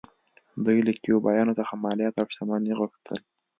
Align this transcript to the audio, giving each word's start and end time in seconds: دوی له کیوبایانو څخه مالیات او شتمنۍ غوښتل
دوی 0.65 0.79
له 0.87 0.91
کیوبایانو 1.01 1.57
څخه 1.59 1.73
مالیات 1.83 2.15
او 2.19 2.27
شتمنۍ 2.33 2.73
غوښتل 2.79 3.19